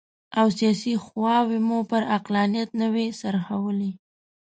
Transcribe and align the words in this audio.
او 0.39 0.47
سیاسي 0.57 0.93
خواوې 1.05 1.59
مو 1.67 1.79
پر 1.89 2.01
عقلانیت 2.15 2.69
نه 2.81 2.87
وي 2.93 3.07
څرخولي. 3.21 3.91